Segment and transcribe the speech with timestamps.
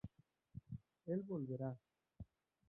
[1.11, 1.71] Él volverá.